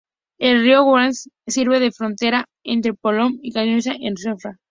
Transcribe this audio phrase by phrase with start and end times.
[0.39, 4.57] El río Guadalest sirve de frontera entre Polop y Callosa d'en Sarriá.